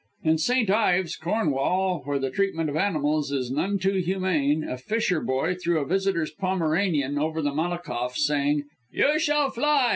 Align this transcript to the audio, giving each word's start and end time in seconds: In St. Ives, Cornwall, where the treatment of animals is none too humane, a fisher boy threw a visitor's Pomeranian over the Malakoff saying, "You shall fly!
In 0.23 0.39
St. 0.39 0.67
Ives, 0.67 1.15
Cornwall, 1.15 2.01
where 2.05 2.17
the 2.17 2.31
treatment 2.31 2.71
of 2.71 2.75
animals 2.75 3.31
is 3.31 3.51
none 3.51 3.77
too 3.77 3.99
humane, 4.03 4.63
a 4.63 4.75
fisher 4.75 5.21
boy 5.21 5.53
threw 5.53 5.77
a 5.79 5.85
visitor's 5.85 6.31
Pomeranian 6.31 7.19
over 7.19 7.39
the 7.39 7.51
Malakoff 7.53 8.15
saying, 8.17 8.63
"You 8.91 9.19
shall 9.19 9.51
fly! 9.51 9.89